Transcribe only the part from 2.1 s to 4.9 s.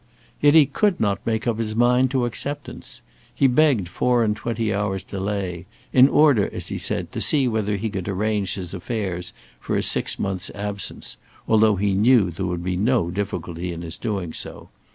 acceptance. He begged four and twenty